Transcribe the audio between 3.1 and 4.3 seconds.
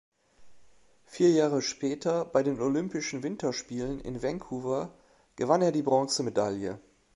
Winterspielen in